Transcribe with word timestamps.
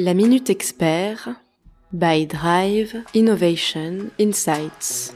La 0.00 0.14
Minute 0.14 0.48
Expert 0.48 1.28
by 1.92 2.24
Drive 2.24 3.02
Innovation 3.14 4.10
Insights. 4.20 5.12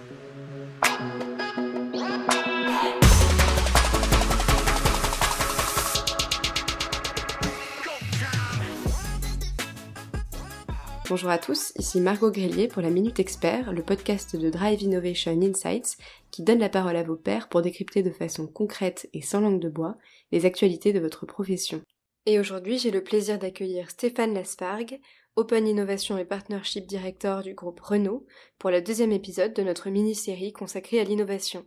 Bonjour 11.09 11.31
à 11.31 11.39
tous, 11.39 11.73
ici 11.79 12.01
Margot 12.01 12.33
Grélier 12.33 12.67
pour 12.67 12.83
la 12.83 12.91
Minute 12.91 13.21
Expert, 13.21 13.73
le 13.73 13.85
podcast 13.85 14.35
de 14.35 14.51
Drive 14.51 14.83
Innovation 14.83 15.41
Insights 15.41 15.97
qui 16.33 16.43
donne 16.43 16.59
la 16.59 16.69
parole 16.69 16.97
à 16.97 17.05
vos 17.05 17.15
pairs 17.15 17.49
pour 17.49 17.63
décrypter 17.63 18.03
de 18.03 18.11
façon 18.11 18.49
concrète 18.49 19.09
et 19.15 19.23
sans 19.23 19.43
langue 19.43 19.61
de 19.61 19.69
bois 19.69 19.97
les 20.33 20.45
actualités 20.45 20.93
de 20.93 20.99
votre 20.99 21.25
profession. 21.25 21.83
Et 22.25 22.39
aujourd'hui, 22.39 22.79
j'ai 22.79 22.93
le 22.93 23.03
plaisir 23.03 23.37
d'accueillir 23.37 23.91
Stéphane 23.91 24.33
Lasfargue, 24.33 25.01
Open 25.35 25.67
Innovation 25.67 26.17
et 26.19 26.25
Partnership 26.25 26.87
Director 26.87 27.43
du 27.43 27.53
groupe 27.53 27.81
Renault, 27.81 28.27
pour 28.61 28.71
le 28.71 28.81
deuxième 28.81 29.11
épisode 29.11 29.55
de 29.55 29.63
notre 29.65 29.91
mini-série 29.91 30.53
consacrée 30.53 31.01
à 31.01 31.05
l'innovation. 31.05 31.65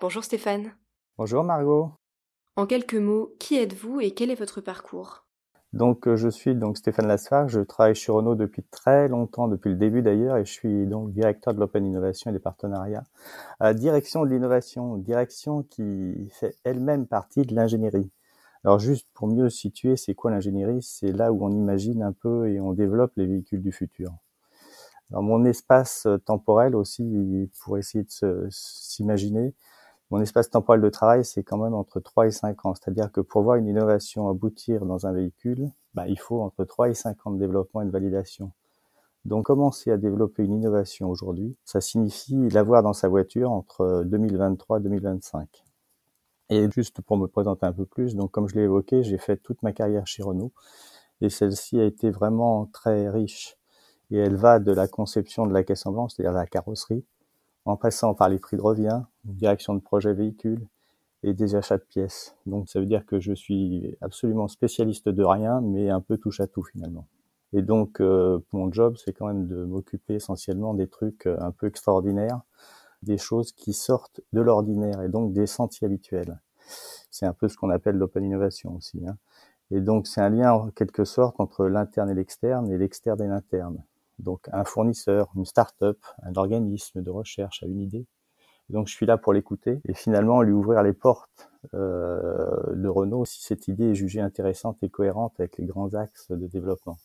Bonjour 0.00 0.24
Stéphane. 0.24 0.72
Bonjour 1.18 1.44
Margot. 1.44 1.90
En 2.56 2.64
quelques 2.64 2.94
mots, 2.94 3.34
qui 3.38 3.56
êtes-vous 3.56 4.00
et 4.00 4.12
quel 4.12 4.30
est 4.30 4.34
votre 4.34 4.62
parcours? 4.62 5.26
Donc 5.74 6.08
euh, 6.08 6.16
je 6.16 6.30
suis 6.30 6.54
donc 6.54 6.78
Stéphane 6.78 7.06
Lasfargue, 7.06 7.50
je 7.50 7.60
travaille 7.60 7.94
chez 7.94 8.10
Renault 8.10 8.34
depuis 8.34 8.62
très 8.62 9.08
longtemps, 9.08 9.46
depuis 9.46 9.68
le 9.68 9.76
début 9.76 10.00
d'ailleurs, 10.00 10.38
et 10.38 10.46
je 10.46 10.50
suis 10.50 10.86
donc 10.86 11.12
directeur 11.12 11.52
de 11.52 11.60
l'Open 11.60 11.84
Innovation 11.84 12.30
et 12.30 12.32
des 12.32 12.40
partenariats, 12.40 13.04
direction 13.74 14.24
de 14.24 14.30
l'innovation, 14.30 14.96
direction 14.96 15.64
qui 15.64 16.30
fait 16.30 16.56
elle-même 16.64 17.06
partie 17.06 17.42
de 17.42 17.54
l'ingénierie. 17.54 18.10
Alors 18.64 18.78
juste 18.78 19.06
pour 19.14 19.28
mieux 19.28 19.50
situer, 19.50 19.96
c'est 19.96 20.14
quoi 20.14 20.30
l'ingénierie? 20.30 20.82
C'est 20.82 21.12
là 21.12 21.32
où 21.32 21.44
on 21.44 21.50
imagine 21.50 22.02
un 22.02 22.12
peu 22.12 22.48
et 22.48 22.60
on 22.60 22.72
développe 22.72 23.12
les 23.16 23.26
véhicules 23.26 23.62
du 23.62 23.72
futur. 23.72 24.12
Alors 25.10 25.22
mon 25.22 25.44
espace 25.44 26.06
euh, 26.06 26.18
temporel 26.18 26.76
aussi, 26.76 27.50
pour 27.62 27.78
essayer 27.78 28.04
de 28.04 28.48
s'imaginer, 28.50 29.54
mon 30.10 30.20
espace 30.22 30.48
temporel 30.48 30.80
de 30.80 30.88
travail, 30.88 31.24
c'est 31.24 31.42
quand 31.42 31.58
même 31.58 31.74
entre 31.74 32.00
3 32.00 32.26
et 32.26 32.30
5 32.30 32.64
ans. 32.64 32.74
C'est-à-dire 32.74 33.12
que 33.12 33.20
pour 33.20 33.42
voir 33.42 33.56
une 33.56 33.66
innovation 33.66 34.28
aboutir 34.28 34.86
dans 34.86 35.06
un 35.06 35.12
véhicule, 35.12 35.70
bah, 35.94 36.08
il 36.08 36.18
faut 36.18 36.40
entre 36.40 36.64
3 36.64 36.88
et 36.88 36.94
5 36.94 37.26
ans 37.26 37.30
de 37.30 37.38
développement 37.38 37.82
et 37.82 37.86
de 37.86 37.90
validation. 37.90 38.52
Donc 39.26 39.46
commencer 39.46 39.90
à 39.90 39.98
développer 39.98 40.44
une 40.44 40.54
innovation 40.54 41.10
aujourd'hui, 41.10 41.56
ça 41.64 41.82
signifie 41.82 42.48
l'avoir 42.48 42.82
dans 42.82 42.94
sa 42.94 43.08
voiture 43.08 43.50
entre 43.50 44.02
2023 44.06 44.78
et 44.78 44.82
2025. 44.82 45.67
Et 46.50 46.70
juste 46.70 47.02
pour 47.02 47.18
me 47.18 47.26
présenter 47.26 47.66
un 47.66 47.72
peu 47.72 47.84
plus, 47.84 48.14
donc 48.14 48.30
comme 48.30 48.48
je 48.48 48.54
l'ai 48.54 48.62
évoqué, 48.62 49.02
j'ai 49.02 49.18
fait 49.18 49.36
toute 49.36 49.62
ma 49.62 49.72
carrière 49.72 50.06
chez 50.06 50.22
Renault 50.22 50.52
et 51.20 51.28
celle-ci 51.28 51.78
a 51.78 51.84
été 51.84 52.10
vraiment 52.10 52.66
très 52.66 53.08
riche. 53.10 53.56
Et 54.10 54.16
elle 54.16 54.36
va 54.36 54.58
de 54.58 54.72
la 54.72 54.88
conception 54.88 55.46
de 55.46 55.52
la 55.52 55.62
caisse 55.62 55.84
en 55.84 55.92
blanc, 55.92 56.08
c'est-à-dire 56.08 56.32
la 56.32 56.46
carrosserie, 56.46 57.04
en 57.66 57.76
passant 57.76 58.14
par 58.14 58.30
les 58.30 58.38
prix 58.38 58.56
de 58.56 58.62
revient, 58.62 59.02
direction 59.24 59.74
de 59.74 59.80
projet 59.80 60.14
véhicule 60.14 60.66
et 61.22 61.34
des 61.34 61.54
achats 61.54 61.76
de 61.76 61.82
pièces. 61.82 62.34
Donc 62.46 62.70
ça 62.70 62.80
veut 62.80 62.86
dire 62.86 63.04
que 63.04 63.20
je 63.20 63.34
suis 63.34 63.96
absolument 64.00 64.48
spécialiste 64.48 65.10
de 65.10 65.24
rien, 65.24 65.60
mais 65.60 65.90
un 65.90 66.00
peu 66.00 66.16
touche 66.16 66.40
à 66.40 66.46
tout 66.46 66.62
finalement. 66.62 67.06
Et 67.52 67.60
donc 67.60 68.00
euh, 68.00 68.38
mon 68.52 68.72
job, 68.72 68.96
c'est 68.96 69.12
quand 69.12 69.26
même 69.26 69.46
de 69.46 69.64
m'occuper 69.64 70.14
essentiellement 70.14 70.72
des 70.72 70.86
trucs 70.86 71.26
euh, 71.26 71.36
un 71.40 71.50
peu 71.50 71.66
extraordinaires 71.66 72.40
des 73.02 73.18
choses 73.18 73.52
qui 73.52 73.72
sortent 73.72 74.20
de 74.32 74.40
l'ordinaire 74.40 75.02
et 75.02 75.08
donc 75.08 75.32
des 75.32 75.46
sentiers 75.46 75.86
habituels. 75.86 76.40
C'est 77.10 77.26
un 77.26 77.32
peu 77.32 77.48
ce 77.48 77.56
qu'on 77.56 77.70
appelle 77.70 77.96
l'open 77.96 78.24
innovation 78.24 78.74
aussi. 78.76 79.00
Hein. 79.06 79.16
Et 79.70 79.80
donc 79.80 80.06
c'est 80.06 80.20
un 80.20 80.30
lien 80.30 80.52
en 80.52 80.70
quelque 80.70 81.04
sorte 81.04 81.40
entre 81.40 81.66
l'interne 81.66 82.10
et 82.10 82.14
l'externe 82.14 82.70
et 82.70 82.78
l'externe 82.78 83.22
et 83.22 83.28
l'interne. 83.28 83.82
Donc 84.18 84.48
un 84.52 84.64
fournisseur, 84.64 85.30
une 85.36 85.44
start-up, 85.44 85.98
un 86.22 86.34
organisme 86.34 87.02
de 87.02 87.10
recherche 87.10 87.62
a 87.62 87.66
une 87.66 87.80
idée. 87.80 88.06
donc 88.68 88.88
je 88.88 88.94
suis 88.94 89.06
là 89.06 89.16
pour 89.16 89.32
l'écouter 89.32 89.80
et 89.86 89.94
finalement 89.94 90.42
lui 90.42 90.52
ouvrir 90.52 90.82
les 90.82 90.92
portes 90.92 91.50
euh, 91.74 92.74
de 92.74 92.88
Renault 92.88 93.24
si 93.24 93.42
cette 93.42 93.68
idée 93.68 93.90
est 93.90 93.94
jugée 93.94 94.20
intéressante 94.20 94.78
et 94.82 94.88
cohérente 94.88 95.34
avec 95.38 95.58
les 95.58 95.66
grands 95.66 95.94
axes 95.94 96.30
de 96.30 96.46
développement. 96.46 96.98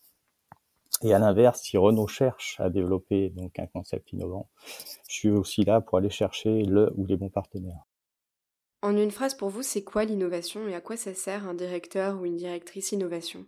Et 1.03 1.13
à 1.13 1.19
l'inverse, 1.19 1.61
si 1.61 1.77
Renault 1.77 2.07
cherche 2.07 2.59
à 2.59 2.69
développer 2.69 3.29
donc 3.31 3.59
un 3.59 3.67
concept 3.67 4.13
innovant, 4.13 4.49
je 5.09 5.15
suis 5.15 5.29
aussi 5.29 5.65
là 5.65 5.81
pour 5.81 5.97
aller 5.97 6.09
chercher 6.09 6.63
le 6.63 6.93
ou 6.95 7.05
les 7.05 7.17
bons 7.17 7.29
partenaires. 7.29 7.85
En 8.81 8.97
une 8.97 9.11
phrase 9.11 9.33
pour 9.33 9.49
vous, 9.49 9.63
c'est 9.63 9.83
quoi 9.83 10.05
l'innovation 10.05 10.67
et 10.67 10.75
à 10.75 10.81
quoi 10.81 10.97
ça 10.97 11.13
sert 11.13 11.47
un 11.47 11.53
directeur 11.53 12.19
ou 12.19 12.25
une 12.25 12.37
directrice 12.37 12.91
innovation? 12.91 13.45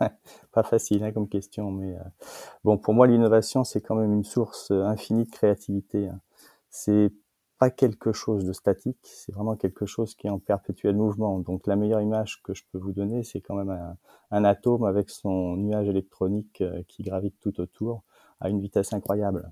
Pas 0.52 0.62
facile 0.62 1.02
hein, 1.04 1.12
comme 1.12 1.28
question, 1.28 1.70
mais 1.70 1.94
euh, 1.94 2.02
bon, 2.64 2.78
pour 2.78 2.94
moi, 2.94 3.06
l'innovation, 3.06 3.64
c'est 3.64 3.80
quand 3.80 3.96
même 3.96 4.12
une 4.12 4.24
source 4.24 4.70
infinie 4.70 5.24
de 5.24 5.30
créativité. 5.30 6.08
Hein. 6.08 6.20
C'est 6.70 7.12
pas 7.58 7.70
quelque 7.70 8.12
chose 8.12 8.44
de 8.44 8.52
statique, 8.52 8.98
c'est 9.02 9.32
vraiment 9.32 9.56
quelque 9.56 9.84
chose 9.84 10.14
qui 10.14 10.26
est 10.28 10.30
en 10.30 10.38
perpétuel 10.38 10.96
mouvement. 10.96 11.40
Donc 11.40 11.66
la 11.66 11.76
meilleure 11.76 12.00
image 12.00 12.40
que 12.42 12.54
je 12.54 12.62
peux 12.70 12.78
vous 12.78 12.92
donner, 12.92 13.24
c'est 13.24 13.40
quand 13.40 13.56
même 13.56 13.96
un, 14.30 14.44
atome 14.44 14.84
avec 14.84 15.10
son 15.10 15.56
nuage 15.56 15.88
électronique 15.88 16.60
euh, 16.60 16.82
qui 16.88 17.02
gravite 17.02 17.34
tout 17.40 17.60
autour 17.60 18.04
à 18.40 18.48
une 18.48 18.60
vitesse 18.60 18.92
incroyable. 18.92 19.50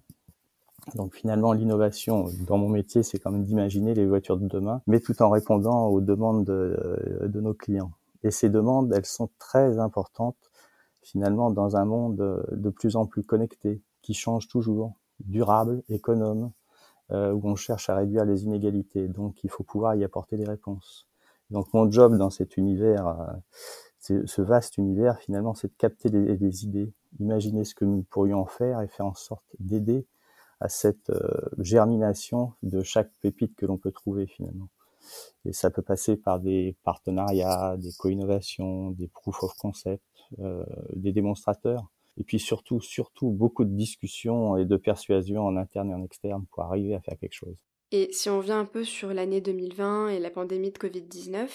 Donc 0.94 1.14
finalement, 1.14 1.52
l'innovation 1.52 2.26
dans 2.46 2.58
mon 2.58 2.68
métier, 2.68 3.02
c'est 3.02 3.18
quand 3.18 3.32
même 3.32 3.44
d'imaginer 3.44 3.94
les 3.94 4.06
voitures 4.06 4.36
de 4.36 4.46
demain, 4.46 4.82
mais 4.86 5.00
tout 5.00 5.20
en 5.20 5.30
répondant 5.30 5.88
aux 5.88 6.00
demandes 6.00 6.44
de, 6.44 6.52
euh, 6.52 7.28
de 7.28 7.40
nos 7.40 7.54
clients. 7.54 7.90
Et 8.22 8.30
ces 8.30 8.50
demandes, 8.50 8.92
elles 8.94 9.06
sont 9.06 9.30
très 9.38 9.78
importantes 9.78 10.36
finalement 11.02 11.50
dans 11.50 11.76
un 11.76 11.84
monde 11.84 12.44
de 12.50 12.70
plus 12.70 12.96
en 12.96 13.06
plus 13.06 13.22
connecté, 13.22 13.80
qui 14.02 14.12
change 14.14 14.48
toujours, 14.48 14.94
durable, 15.20 15.82
économe, 15.88 16.44
euh, 16.44 16.50
où 17.10 17.40
on 17.44 17.54
cherche 17.54 17.88
à 17.88 17.96
réduire 17.96 18.24
les 18.24 18.44
inégalités. 18.44 19.08
Donc 19.08 19.44
il 19.44 19.50
faut 19.50 19.64
pouvoir 19.64 19.94
y 19.94 20.04
apporter 20.04 20.36
des 20.36 20.44
réponses. 20.44 21.06
Donc 21.50 21.72
mon 21.72 21.90
job 21.90 22.16
dans 22.16 22.30
cet 22.30 22.56
univers, 22.56 23.06
euh, 23.06 24.22
ce 24.26 24.42
vaste 24.42 24.78
univers, 24.78 25.18
finalement, 25.18 25.54
c'est 25.54 25.68
de 25.68 25.76
capter 25.76 26.10
des, 26.10 26.64
idées, 26.64 26.92
imaginer 27.18 27.64
ce 27.64 27.74
que 27.74 27.84
nous 27.84 28.02
pourrions 28.02 28.40
en 28.40 28.46
faire 28.46 28.80
et 28.80 28.88
faire 28.88 29.06
en 29.06 29.14
sorte 29.14 29.44
d'aider 29.58 30.06
à 30.60 30.68
cette 30.68 31.10
euh, 31.10 31.48
germination 31.58 32.52
de 32.62 32.82
chaque 32.82 33.10
pépite 33.20 33.54
que 33.56 33.66
l'on 33.66 33.78
peut 33.78 33.92
trouver 33.92 34.26
finalement. 34.26 34.68
Et 35.44 35.52
ça 35.52 35.70
peut 35.70 35.82
passer 35.82 36.16
par 36.16 36.40
des 36.40 36.76
partenariats, 36.82 37.76
des 37.76 37.92
co-innovations, 37.92 38.90
des 38.90 39.06
proof 39.06 39.42
of 39.44 39.54
concept, 39.54 40.02
euh, 40.40 40.64
des 40.94 41.12
démonstrateurs 41.12 41.86
et 42.18 42.24
puis 42.24 42.38
surtout, 42.38 42.80
surtout 42.80 43.30
beaucoup 43.30 43.64
de 43.64 43.74
discussions 43.74 44.56
et 44.56 44.64
de 44.64 44.76
persuasion 44.76 45.46
en 45.46 45.56
interne 45.56 45.90
et 45.90 45.94
en 45.94 46.02
externe 46.02 46.46
pour 46.50 46.64
arriver 46.64 46.94
à 46.94 47.00
faire 47.00 47.18
quelque 47.18 47.34
chose. 47.34 47.56
Et 47.92 48.08
si 48.12 48.28
on 48.30 48.40
vient 48.40 48.60
un 48.60 48.64
peu 48.64 48.84
sur 48.84 49.12
l'année 49.14 49.40
2020 49.40 50.08
et 50.08 50.18
la 50.18 50.30
pandémie 50.30 50.72
de 50.72 50.78
Covid-19, 50.78 51.48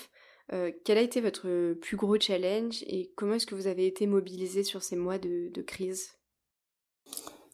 euh, 0.54 0.72
quel 0.86 0.98
a 0.98 1.02
été 1.02 1.22
votre 1.22 1.74
plus 1.74 1.98
gros 1.98 2.20
challenge 2.20 2.84
et 2.88 3.12
comment 3.16 3.34
est-ce 3.34 3.46
que 3.46 3.56
vous 3.56 3.68
avez 3.68 3.86
été 3.86 4.08
mobilisé 4.08 4.64
sur 4.64 4.82
ces 4.82 4.96
mois 4.96 5.18
de, 5.18 5.50
de 5.54 5.62
crise? 5.62 6.18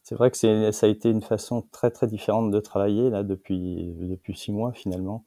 C'est 0.04 0.16
vrai 0.16 0.32
que 0.32 0.38
ça 0.38 0.86
a 0.86 0.90
été 0.90 1.10
une 1.10 1.22
façon 1.22 1.68
très 1.74 1.92
très 1.92 2.08
différente 2.08 2.50
de 2.50 2.60
travailler 2.62 3.10
là 3.10 3.24
depuis 3.24 3.94
depuis 4.00 4.38
six 4.38 4.54
mois 4.54 4.72
finalement. 4.72 5.26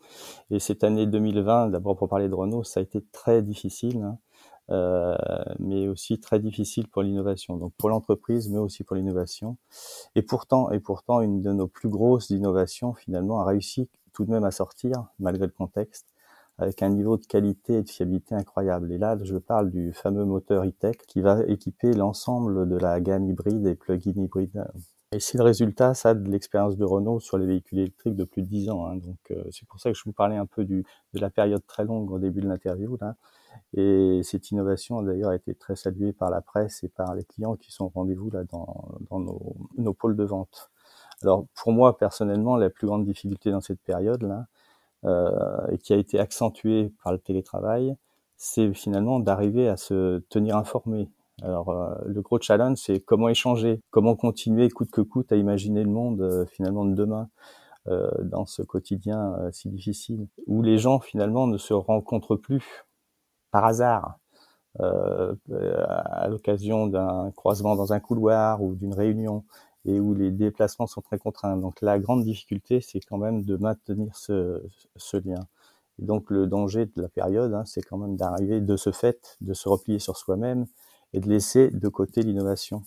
Et 0.50 0.58
cette 0.58 0.84
année 0.84 1.06
2020, 1.06 1.68
d'abord 1.68 1.98
pour 1.98 2.08
parler 2.08 2.30
de 2.30 2.34
Renault, 2.34 2.64
ça 2.64 2.80
a 2.80 2.82
été 2.82 3.04
très 3.12 3.42
difficile. 3.42 3.98
Hein. 3.98 4.18
Euh, 4.70 5.16
mais 5.58 5.88
aussi 5.88 6.20
très 6.20 6.38
difficile 6.38 6.86
pour 6.86 7.02
l'innovation. 7.02 7.56
Donc 7.56 7.72
pour 7.76 7.88
l'entreprise, 7.88 8.48
mais 8.48 8.58
aussi 8.58 8.84
pour 8.84 8.94
l'innovation. 8.94 9.56
Et 10.14 10.22
pourtant, 10.22 10.70
et 10.70 10.78
pourtant, 10.78 11.20
une 11.20 11.42
de 11.42 11.52
nos 11.52 11.66
plus 11.66 11.88
grosses 11.88 12.30
innovations 12.30 12.94
finalement 12.94 13.40
a 13.40 13.46
réussi 13.46 13.88
tout 14.12 14.24
de 14.24 14.30
même 14.30 14.44
à 14.44 14.52
sortir 14.52 15.06
malgré 15.18 15.46
le 15.46 15.52
contexte 15.52 16.06
avec 16.58 16.82
un 16.82 16.90
niveau 16.90 17.16
de 17.16 17.24
qualité 17.26 17.78
et 17.78 17.82
de 17.82 17.88
fiabilité 17.88 18.34
incroyable. 18.34 18.92
Et 18.92 18.98
là, 18.98 19.16
je 19.22 19.36
parle 19.36 19.70
du 19.70 19.92
fameux 19.92 20.24
moteur 20.24 20.64
e-tech 20.64 20.98
qui 21.08 21.20
va 21.20 21.42
équiper 21.46 21.92
l'ensemble 21.94 22.68
de 22.68 22.76
la 22.76 23.00
gamme 23.00 23.28
hybride 23.28 23.66
et 23.66 23.74
plug-in 23.74 24.12
hybride. 24.22 24.66
Et 25.12 25.18
c'est 25.18 25.38
le 25.38 25.44
résultat, 25.44 25.94
ça, 25.94 26.14
de 26.14 26.30
l'expérience 26.30 26.76
de 26.76 26.84
Renault 26.84 27.18
sur 27.18 27.38
les 27.38 27.46
véhicules 27.46 27.78
électriques 27.78 28.14
de 28.14 28.24
plus 28.24 28.42
de 28.42 28.46
10 28.46 28.70
ans. 28.70 28.86
Hein. 28.86 28.96
Donc, 28.96 29.18
euh, 29.30 29.42
c'est 29.50 29.66
pour 29.66 29.80
ça 29.80 29.90
que 29.90 29.98
je 29.98 30.04
vous 30.04 30.12
parlais 30.12 30.36
un 30.36 30.46
peu 30.46 30.64
du, 30.64 30.84
de 31.14 31.18
la 31.18 31.30
période 31.30 31.66
très 31.66 31.84
longue 31.84 32.12
au 32.12 32.18
début 32.18 32.40
de 32.40 32.46
l'interview. 32.46 32.96
Là. 33.00 33.16
Et 33.74 34.20
cette 34.24 34.50
innovation, 34.50 35.02
d'ailleurs, 35.02 35.30
a 35.30 35.36
été 35.36 35.54
très 35.54 35.76
saluée 35.76 36.12
par 36.12 36.30
la 36.30 36.40
presse 36.40 36.82
et 36.82 36.88
par 36.88 37.14
les 37.14 37.24
clients 37.24 37.56
qui 37.56 37.72
sont 37.72 37.86
au 37.86 37.92
rendez-vous 37.94 38.30
là 38.30 38.44
dans, 38.44 38.88
dans 39.10 39.20
nos, 39.20 39.56
nos, 39.76 39.94
pôles 39.94 40.16
de 40.16 40.24
vente. 40.24 40.70
Alors, 41.22 41.46
pour 41.54 41.72
moi, 41.72 41.96
personnellement, 41.96 42.56
la 42.56 42.70
plus 42.70 42.86
grande 42.86 43.04
difficulté 43.04 43.50
dans 43.50 43.60
cette 43.60 43.80
période-là, 43.80 44.46
euh, 45.04 45.66
et 45.70 45.78
qui 45.78 45.92
a 45.92 45.96
été 45.96 46.18
accentuée 46.18 46.92
par 47.02 47.12
le 47.12 47.18
télétravail, 47.18 47.96
c'est 48.36 48.72
finalement 48.74 49.20
d'arriver 49.20 49.68
à 49.68 49.76
se 49.76 50.18
tenir 50.30 50.56
informé. 50.56 51.08
Alors, 51.42 51.70
euh, 51.70 51.94
le 52.06 52.20
gros 52.22 52.40
challenge, 52.40 52.78
c'est 52.78 53.00
comment 53.00 53.28
échanger, 53.28 53.80
comment 53.90 54.16
continuer 54.16 54.68
coûte 54.68 54.90
que 54.90 55.00
coûte 55.00 55.32
à 55.32 55.36
imaginer 55.36 55.82
le 55.82 55.90
monde 55.90 56.20
euh, 56.20 56.46
finalement 56.46 56.84
de 56.84 56.94
demain. 56.94 57.28
Euh, 57.88 58.10
dans 58.22 58.44
ce 58.44 58.60
quotidien 58.60 59.34
si 59.52 59.70
difficile, 59.70 60.28
où 60.46 60.60
les 60.60 60.76
gens 60.76 61.00
finalement 61.00 61.46
ne 61.46 61.56
se 61.56 61.72
rencontrent 61.72 62.36
plus 62.36 62.84
par 63.50 63.64
hasard. 63.64 64.18
euh, 64.80 65.34
à 65.88 66.28
l'occasion 66.28 66.86
d'un 66.86 67.32
croisement 67.36 67.76
dans 67.76 67.92
un 67.92 68.00
couloir 68.00 68.62
ou 68.62 68.74
d'une 68.74 68.94
réunion 68.94 69.44
et 69.84 70.00
où 70.00 70.14
les 70.14 70.30
déplacements 70.30 70.86
sont 70.86 71.00
très 71.00 71.18
contraints. 71.18 71.56
Donc 71.56 71.80
la 71.80 71.98
grande 71.98 72.24
difficulté, 72.24 72.80
c'est 72.80 73.00
quand 73.00 73.18
même 73.18 73.44
de 73.44 73.56
maintenir 73.56 74.14
ce, 74.16 74.62
lien. 75.24 75.46
Et 76.00 76.04
donc 76.04 76.30
le 76.30 76.46
danger 76.46 76.86
de 76.86 77.02
la 77.02 77.08
période, 77.08 77.52
hein, 77.54 77.64
c'est 77.66 77.82
quand 77.82 77.98
même 77.98 78.16
d'arriver 78.16 78.60
de 78.60 78.76
ce 78.76 78.92
fait, 78.92 79.36
de 79.40 79.54
se 79.54 79.68
replier 79.68 79.98
sur 79.98 80.16
soi-même 80.16 80.66
et 81.12 81.20
de 81.20 81.28
laisser 81.28 81.70
de 81.70 81.88
côté 81.88 82.22
l'innovation 82.22 82.82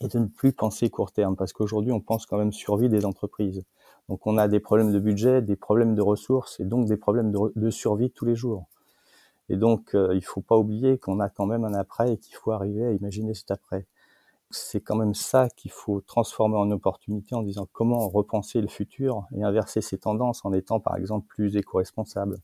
et 0.00 0.08
de 0.08 0.18
ne 0.18 0.26
plus 0.26 0.52
penser 0.52 0.90
court 0.90 1.12
terme, 1.12 1.36
parce 1.36 1.52
qu'aujourd'hui 1.52 1.92
on 1.92 2.00
pense 2.00 2.26
quand 2.26 2.38
même 2.38 2.52
survie 2.52 2.88
des 2.88 3.04
entreprises. 3.04 3.64
Donc 4.08 4.26
on 4.26 4.38
a 4.38 4.48
des 4.48 4.60
problèmes 4.60 4.92
de 4.92 5.00
budget, 5.00 5.42
des 5.42 5.56
problèmes 5.56 5.94
de 5.94 6.02
ressources 6.02 6.60
et 6.60 6.64
donc 6.64 6.86
des 6.86 6.96
problèmes 6.96 7.32
de 7.32 7.70
survie 7.70 8.10
tous 8.10 8.24
les 8.24 8.36
jours. 8.36 8.66
Et 9.48 9.56
donc 9.56 9.94
euh, 9.94 10.14
il 10.14 10.24
faut 10.24 10.40
pas 10.40 10.56
oublier 10.56 10.98
qu'on 10.98 11.20
a 11.20 11.28
quand 11.28 11.46
même 11.46 11.64
un 11.64 11.74
après 11.74 12.12
et 12.12 12.18
qu'il 12.18 12.34
faut 12.34 12.52
arriver 12.52 12.86
à 12.86 12.92
imaginer 12.92 13.34
cet 13.34 13.50
après. 13.50 13.86
C'est 14.50 14.80
quand 14.80 14.96
même 14.96 15.14
ça 15.14 15.48
qu'il 15.56 15.70
faut 15.70 16.00
transformer 16.00 16.56
en 16.56 16.70
opportunité 16.70 17.34
en 17.34 17.42
disant 17.42 17.68
comment 17.72 18.08
repenser 18.08 18.60
le 18.60 18.68
futur 18.68 19.26
et 19.34 19.42
inverser 19.42 19.82
ces 19.82 19.98
tendances 19.98 20.44
en 20.44 20.52
étant 20.52 20.80
par 20.80 20.96
exemple 20.96 21.26
plus 21.28 21.56
éco-responsable 21.56 22.38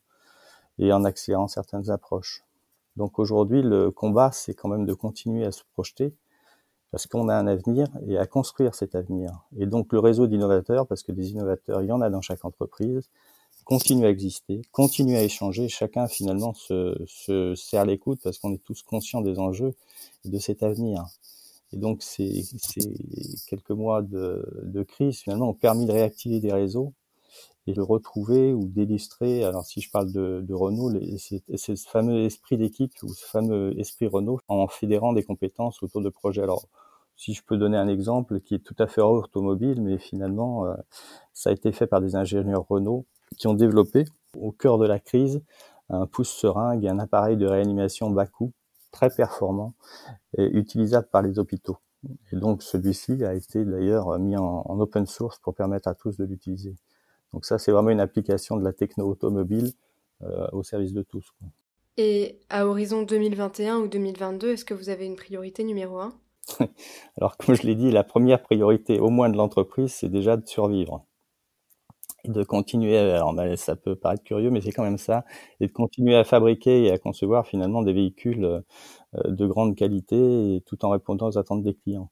et 0.78 0.92
en 0.92 1.04
accélérant 1.04 1.48
certaines 1.48 1.90
approches. 1.90 2.44
Donc 2.96 3.18
aujourd'hui, 3.18 3.62
le 3.62 3.90
combat, 3.90 4.30
c'est 4.32 4.54
quand 4.54 4.68
même 4.68 4.86
de 4.86 4.94
continuer 4.94 5.44
à 5.44 5.52
se 5.52 5.62
projeter 5.72 6.14
parce 6.90 7.06
qu'on 7.08 7.28
a 7.28 7.34
un 7.34 7.48
avenir 7.48 7.88
et 8.06 8.16
à 8.18 8.26
construire 8.26 8.74
cet 8.74 8.94
avenir. 8.94 9.30
Et 9.56 9.66
donc 9.66 9.92
le 9.92 9.98
réseau 9.98 10.28
d'innovateurs, 10.28 10.86
parce 10.86 11.02
que 11.02 11.10
des 11.10 11.32
innovateurs, 11.32 11.82
il 11.82 11.88
y 11.88 11.92
en 11.92 12.00
a 12.00 12.08
dans 12.08 12.20
chaque 12.20 12.44
entreprise, 12.44 13.10
continue 13.64 14.06
à 14.06 14.10
exister, 14.10 14.62
continue 14.72 15.16
à 15.16 15.22
échanger. 15.22 15.68
Chacun 15.68 16.06
finalement 16.06 16.54
se, 16.54 16.96
se 17.06 17.54
serre 17.54 17.86
l'écoute 17.86 18.20
parce 18.22 18.38
qu'on 18.38 18.52
est 18.52 18.62
tous 18.62 18.82
conscients 18.82 19.20
des 19.20 19.38
enjeux 19.38 19.74
de 20.24 20.38
cet 20.38 20.62
avenir. 20.62 21.04
Et 21.72 21.76
donc, 21.76 22.02
ces, 22.02 22.44
quelques 23.48 23.70
mois 23.70 24.02
de, 24.02 24.44
de, 24.62 24.82
crise, 24.84 25.18
finalement, 25.18 25.48
ont 25.48 25.54
permis 25.54 25.86
de 25.86 25.92
réactiver 25.92 26.38
des 26.38 26.52
réseaux 26.52 26.92
et 27.66 27.72
de 27.72 27.80
retrouver 27.80 28.52
ou 28.52 28.66
d'illustrer, 28.68 29.42
alors 29.42 29.64
si 29.64 29.80
je 29.80 29.90
parle 29.90 30.12
de, 30.12 30.44
de 30.46 30.54
Renault, 30.54 30.92
c'est 31.16 31.56
ce 31.56 31.88
fameux 31.88 32.24
esprit 32.24 32.58
d'équipe 32.58 32.92
ou 33.02 33.08
ce 33.08 33.24
fameux 33.24 33.78
esprit 33.80 34.06
Renault 34.06 34.38
en 34.48 34.68
fédérant 34.68 35.14
des 35.14 35.22
compétences 35.22 35.82
autour 35.82 36.02
de 36.02 36.10
projets. 36.10 36.42
Alors, 36.42 36.68
si 37.16 37.32
je 37.32 37.42
peux 37.42 37.56
donner 37.56 37.76
un 37.78 37.88
exemple 37.88 38.40
qui 38.40 38.54
est 38.54 38.58
tout 38.58 38.76
à 38.78 38.86
fait 38.86 39.00
automobile, 39.00 39.80
mais 39.80 39.98
finalement, 39.98 40.66
euh, 40.66 40.74
ça 41.32 41.50
a 41.50 41.52
été 41.52 41.72
fait 41.72 41.86
par 41.86 42.00
des 42.00 42.16
ingénieurs 42.16 42.66
Renault 42.68 43.06
qui 43.36 43.46
ont 43.46 43.54
développé, 43.54 44.04
au 44.36 44.52
cœur 44.52 44.78
de 44.78 44.86
la 44.86 44.98
crise, 44.98 45.42
un 45.90 46.06
pouce-seringue 46.06 46.84
et 46.84 46.88
un 46.88 46.98
appareil 46.98 47.36
de 47.36 47.46
réanimation 47.46 48.10
bas 48.10 48.26
coût 48.26 48.52
très 48.90 49.10
performant 49.10 49.74
et 50.38 50.44
utilisable 50.44 51.08
par 51.10 51.22
les 51.22 51.38
hôpitaux. 51.38 51.78
Et 52.32 52.36
donc 52.36 52.62
celui-ci 52.62 53.24
a 53.24 53.34
été 53.34 53.64
d'ailleurs 53.64 54.18
mis 54.18 54.36
en, 54.36 54.62
open 54.78 55.06
source 55.06 55.38
pour 55.38 55.54
permettre 55.54 55.88
à 55.88 55.94
tous 55.94 56.16
de 56.16 56.24
l'utiliser. 56.24 56.76
Donc 57.32 57.44
ça, 57.44 57.58
c'est 57.58 57.72
vraiment 57.72 57.90
une 57.90 58.00
application 58.00 58.56
de 58.56 58.64
la 58.64 58.72
techno 58.72 59.08
automobile 59.08 59.72
euh, 60.22 60.46
au 60.52 60.62
service 60.62 60.92
de 60.92 61.02
tous. 61.02 61.32
Et 61.96 62.40
à 62.50 62.66
horizon 62.66 63.02
2021 63.02 63.78
ou 63.78 63.88
2022, 63.88 64.52
est-ce 64.52 64.64
que 64.64 64.74
vous 64.74 64.88
avez 64.88 65.06
une 65.06 65.16
priorité 65.16 65.64
numéro 65.64 65.98
un? 65.98 66.12
Alors 67.16 67.36
comme 67.36 67.54
je 67.54 67.62
l'ai 67.62 67.74
dit, 67.74 67.90
la 67.90 68.04
première 68.04 68.42
priorité 68.42 69.00
au 69.00 69.10
moins 69.10 69.28
de 69.28 69.36
l'entreprise, 69.36 69.92
c'est 69.92 70.08
déjà 70.08 70.36
de 70.36 70.46
survivre 70.46 71.04
de 72.24 72.42
continuer, 72.42 72.96
alors 72.98 73.34
ben, 73.34 73.56
ça 73.56 73.76
peut 73.76 73.96
paraître 73.96 74.24
curieux, 74.24 74.50
mais 74.50 74.60
c'est 74.60 74.72
quand 74.72 74.82
même 74.82 74.98
ça, 74.98 75.24
et 75.60 75.66
de 75.66 75.72
continuer 75.72 76.16
à 76.16 76.24
fabriquer 76.24 76.84
et 76.84 76.90
à 76.90 76.98
concevoir 76.98 77.46
finalement 77.46 77.82
des 77.82 77.92
véhicules 77.92 78.44
euh, 78.44 78.60
de 79.26 79.46
grande 79.46 79.76
qualité 79.76 80.62
tout 80.66 80.84
en 80.84 80.90
répondant 80.90 81.28
aux 81.28 81.38
attentes 81.38 81.62
des 81.62 81.74
clients. 81.74 82.10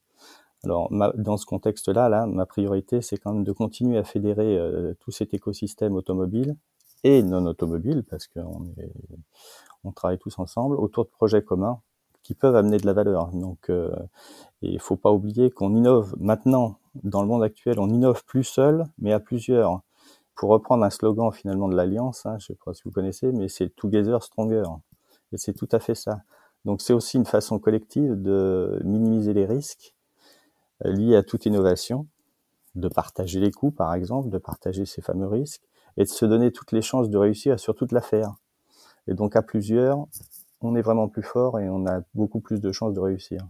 Alors 0.65 0.91
dans 1.17 1.37
ce 1.37 1.47
contexte-là, 1.47 2.09
là, 2.09 2.27
ma 2.27 2.47
priorité, 2.47 3.03
c'est 3.03 3.17
quand 3.17 3.33
même 3.33 3.45
de 3.45 3.53
continuer 3.53 3.99
à 3.99 4.05
fédérer 4.05 4.57
euh, 4.57 4.95
tout 5.01 5.11
cet 5.11 5.35
écosystème 5.35 5.95
automobile 5.95 6.57
et 7.05 7.23
non 7.23 7.47
automobile, 7.47 8.05
parce 8.09 8.29
qu'on 8.29 8.67
on 9.85 9.93
travaille 9.93 10.19
tous 10.19 10.39
ensemble 10.39 10.77
autour 10.77 11.05
de 11.05 11.11
projets 11.11 11.43
communs 11.43 11.81
qui 12.23 12.35
peuvent 12.35 12.55
amener 12.55 12.79
de 12.79 12.87
la 12.87 12.93
valeur. 12.93 13.33
Donc, 13.33 13.69
euh, 13.69 13.91
il 14.61 14.79
faut 14.79 14.97
pas 14.97 15.11
oublier 15.11 15.51
qu'on 15.51 15.75
innove 15.75 16.15
maintenant 16.21 16.79
dans 17.03 17.23
le 17.23 17.29
monde 17.29 17.43
actuel, 17.43 17.81
on 17.81 17.89
innove 17.89 18.23
plus 18.25 18.45
seul, 18.45 18.85
mais 18.99 19.13
à 19.13 19.21
plusieurs 19.21 19.81
pour 20.35 20.51
reprendre 20.51 20.85
un 20.85 20.91
slogan 20.91 21.31
finalement 21.33 21.69
de 21.69 21.77
l'Alliance, 21.77 22.27
hein, 22.27 22.37
je 22.39 22.47
sais 22.47 22.59
pas 22.65 22.75
si 22.75 22.83
vous 22.85 22.91
connaissez, 22.91 23.33
mais 23.33 23.49
c'est 23.49 23.69
Together 23.69 24.23
Stronger. 24.23 24.65
Et 25.33 25.39
c'est 25.39 25.53
tout 25.53 25.69
à 25.73 25.79
fait 25.79 25.95
ça. 25.95 26.23
Donc 26.65 26.81
c'est 26.81 26.93
aussi 26.93 27.17
une 27.17 27.27
façon 27.27 27.59
collective 27.59 28.21
de 28.21 28.81
minimiser 28.85 29.35
les 29.35 29.47
risques 29.47 29.95
euh, 30.85 30.93
liés 30.93 31.17
à 31.17 31.23
toute 31.23 31.47
innovation, 31.47 32.07
de 32.75 32.89
partager 32.89 33.41
les 33.41 33.51
coûts 33.51 33.71
par 33.73 33.95
exemple, 33.95 34.31
de 34.31 34.39
partager 34.39 34.87
ces 34.87 35.03
fameux 35.03 35.27
risques, 35.27 35.63
et 35.97 36.05
de 36.05 36.09
se 36.09 36.25
donner 36.25 36.53
toutes 36.53 36.73
les 36.73 36.83
chances 36.83 37.11
de 37.11 37.19
réussir 37.19 37.61
sur 37.61 37.75
toute 37.75 37.93
l'affaire. 37.93 38.35
Et 39.09 39.15
donc 39.15 39.37
à 39.37 39.43
plusieurs, 39.43 40.07
on 40.61 40.77
est 40.77 40.83
vraiment 40.83 41.09
plus 41.09 41.23
fort 41.23 41.59
et 41.59 41.69
on 41.69 41.87
a 41.87 42.03
beaucoup 42.15 42.41
plus 42.41 42.61
de 42.61 42.73
chances 42.73 42.95
de 42.95 43.01
réussir. 43.01 43.47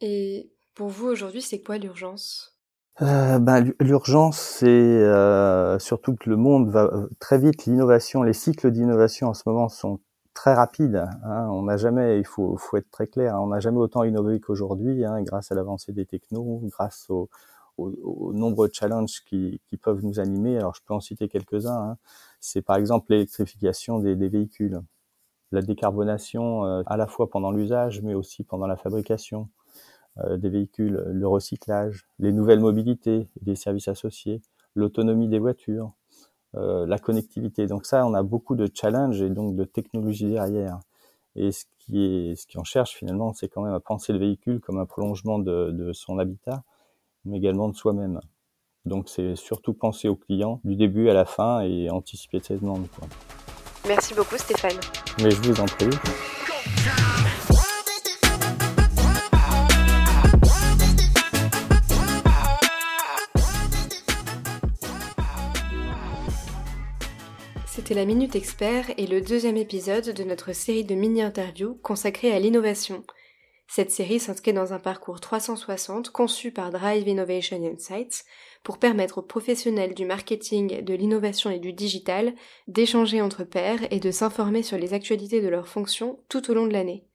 Et 0.00 0.50
pour 0.74 0.88
vous 0.88 1.06
aujourd'hui, 1.06 1.42
c'est 1.42 1.60
quoi 1.60 1.78
l'urgence? 1.78 2.57
Euh, 3.02 3.38
ben, 3.38 3.72
L'urgence, 3.80 4.38
c'est 4.38 4.66
euh, 4.66 5.78
surtout 5.78 6.16
que 6.16 6.28
le 6.28 6.36
monde 6.36 6.68
va 6.68 6.84
euh, 6.84 7.08
très 7.20 7.38
vite. 7.38 7.66
L'innovation, 7.66 8.22
les 8.22 8.32
cycles 8.32 8.70
d'innovation 8.70 9.28
en 9.28 9.34
ce 9.34 9.42
moment 9.46 9.68
sont 9.68 10.00
très 10.34 10.54
rapides. 10.54 11.04
Hein. 11.24 11.48
On 11.50 11.62
n'a 11.62 11.76
jamais, 11.76 12.18
il 12.18 12.26
faut, 12.26 12.56
faut 12.56 12.76
être 12.76 12.90
très 12.90 13.06
clair, 13.06 13.34
hein, 13.34 13.40
on 13.40 13.48
n'a 13.48 13.60
jamais 13.60 13.78
autant 13.78 14.04
innové 14.04 14.40
qu'aujourd'hui, 14.40 15.04
hein, 15.04 15.22
grâce 15.22 15.52
à 15.52 15.54
l'avancée 15.54 15.92
des 15.92 16.06
technos, 16.06 16.60
grâce 16.64 17.10
aux 17.10 17.28
au, 17.78 18.32
nombreux 18.32 18.68
challenges 18.72 19.22
qui, 19.24 19.60
qui, 19.68 19.76
peuvent 19.76 20.04
nous 20.04 20.20
animer. 20.20 20.58
Alors, 20.58 20.74
je 20.74 20.80
peux 20.84 20.94
en 20.94 21.00
citer 21.00 21.28
quelques-uns. 21.28 21.90
Hein. 21.90 21.96
C'est 22.40 22.62
par 22.62 22.76
exemple 22.76 23.12
l'électrification 23.12 23.98
des, 23.98 24.16
des, 24.16 24.28
véhicules, 24.28 24.80
la 25.52 25.62
décarbonation 25.62 26.64
euh, 26.64 26.82
à 26.86 26.96
la 26.96 27.06
fois 27.06 27.30
pendant 27.30 27.50
l'usage, 27.50 28.02
mais 28.02 28.14
aussi 28.14 28.44
pendant 28.44 28.66
la 28.66 28.76
fabrication 28.76 29.48
des 30.36 30.48
véhicules, 30.48 31.02
le 31.06 31.28
recyclage, 31.28 32.06
les 32.18 32.32
nouvelles 32.32 32.60
mobilités, 32.60 33.28
les 33.44 33.54
services 33.54 33.88
associés, 33.88 34.42
l'autonomie 34.74 35.28
des 35.28 35.38
voitures, 35.38 35.92
euh, 36.54 36.86
la 36.86 36.98
connectivité. 36.98 37.66
Donc 37.66 37.84
ça, 37.84 38.06
on 38.06 38.14
a 38.14 38.22
beaucoup 38.22 38.56
de 38.56 38.68
challenges 38.72 39.20
et 39.20 39.28
donc 39.28 39.54
de 39.54 39.64
technologies 39.64 40.30
derrière. 40.30 40.80
Et 41.36 41.52
ce 41.52 41.64
qui 41.78 42.04
est, 42.04 42.36
ce 42.36 42.46
qui 42.46 42.58
en 42.58 42.64
cherche 42.64 42.94
finalement, 42.94 43.34
c'est 43.34 43.48
quand 43.48 43.62
même 43.62 43.74
à 43.74 43.80
penser 43.80 44.12
le 44.12 44.18
véhicule 44.18 44.60
comme 44.60 44.78
un 44.78 44.86
prolongement 44.86 45.38
de, 45.38 45.70
de 45.70 45.92
son 45.92 46.18
habitat, 46.18 46.64
mais 47.26 47.36
également 47.36 47.68
de 47.68 47.76
soi-même. 47.76 48.20
Donc 48.86 49.10
c'est 49.10 49.36
surtout 49.36 49.74
penser 49.74 50.08
au 50.08 50.16
client 50.16 50.60
du 50.64 50.74
début 50.74 51.10
à 51.10 51.14
la 51.14 51.26
fin 51.26 51.60
et 51.60 51.90
anticiper 51.90 52.40
ses 52.40 52.56
demandes. 52.56 52.88
Quoi. 52.98 53.06
Merci 53.86 54.14
beaucoup 54.14 54.38
Stéphane. 54.38 54.80
Mais 55.22 55.30
je 55.30 55.42
vous 55.42 55.60
en 55.60 55.66
prie. 55.66 55.90
C'était 67.88 68.00
la 68.00 68.04
Minute 68.04 68.36
Expert 68.36 68.90
et 68.98 69.06
le 69.06 69.22
deuxième 69.22 69.56
épisode 69.56 70.10
de 70.10 70.22
notre 70.22 70.52
série 70.52 70.84
de 70.84 70.94
mini-interviews 70.94 71.78
consacrée 71.82 72.34
à 72.34 72.38
l'innovation. 72.38 73.02
Cette 73.66 73.90
série 73.90 74.20
s'inscrit 74.20 74.52
dans 74.52 74.74
un 74.74 74.78
parcours 74.78 75.20
360 75.20 76.10
conçu 76.10 76.50
par 76.50 76.70
Drive 76.70 77.08
Innovation 77.08 77.56
Insights 77.64 78.26
pour 78.62 78.76
permettre 78.76 79.16
aux 79.16 79.22
professionnels 79.22 79.94
du 79.94 80.04
marketing, 80.04 80.84
de 80.84 80.92
l'innovation 80.92 81.48
et 81.48 81.60
du 81.60 81.72
digital 81.72 82.34
d'échanger 82.66 83.22
entre 83.22 83.44
pairs 83.44 83.90
et 83.90 84.00
de 84.00 84.10
s'informer 84.10 84.62
sur 84.62 84.76
les 84.76 84.92
actualités 84.92 85.40
de 85.40 85.48
leurs 85.48 85.68
fonctions 85.68 86.18
tout 86.28 86.50
au 86.50 86.54
long 86.54 86.66
de 86.66 86.74
l'année. 86.74 87.06